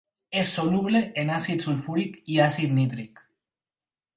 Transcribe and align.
És 0.39 0.53
soluble 0.59 1.01
en 1.23 1.29
àcid 1.35 1.65
sulfúric 1.65 2.17
i 2.37 2.41
àcid 2.47 2.75
nítric. 2.79 3.23